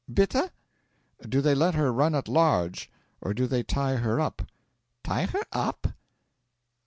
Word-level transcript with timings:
'Bitte?' 0.11 0.51
'Do 1.29 1.41
they 1.41 1.53
let 1.53 1.75
her 1.75 1.93
run 1.93 2.15
at 2.15 2.27
large, 2.27 2.89
or 3.21 3.35
do 3.35 3.45
they 3.45 3.61
tie 3.61 3.97
her 3.97 4.19
up?' 4.19 4.41
'Tie 5.03 5.27
her 5.27 5.43
up?' 5.51 5.85